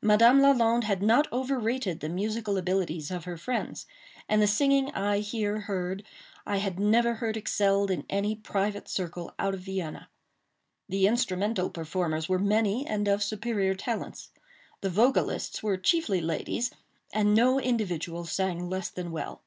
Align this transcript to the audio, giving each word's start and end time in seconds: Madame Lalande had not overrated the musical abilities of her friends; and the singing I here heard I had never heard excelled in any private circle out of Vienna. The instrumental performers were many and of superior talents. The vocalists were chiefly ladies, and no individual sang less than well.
Madame 0.00 0.40
Lalande 0.40 0.84
had 0.84 1.02
not 1.02 1.26
overrated 1.32 1.98
the 1.98 2.08
musical 2.08 2.56
abilities 2.56 3.10
of 3.10 3.24
her 3.24 3.36
friends; 3.36 3.86
and 4.28 4.40
the 4.40 4.46
singing 4.46 4.88
I 4.92 5.18
here 5.18 5.58
heard 5.62 6.04
I 6.46 6.58
had 6.58 6.78
never 6.78 7.14
heard 7.14 7.36
excelled 7.36 7.90
in 7.90 8.06
any 8.08 8.36
private 8.36 8.86
circle 8.88 9.34
out 9.36 9.52
of 9.52 9.58
Vienna. 9.62 10.08
The 10.88 11.08
instrumental 11.08 11.70
performers 11.70 12.28
were 12.28 12.38
many 12.38 12.86
and 12.86 13.08
of 13.08 13.20
superior 13.20 13.74
talents. 13.74 14.30
The 14.80 14.90
vocalists 14.90 15.60
were 15.60 15.76
chiefly 15.76 16.20
ladies, 16.20 16.70
and 17.12 17.34
no 17.34 17.58
individual 17.58 18.26
sang 18.26 18.70
less 18.70 18.88
than 18.90 19.10
well. 19.10 19.42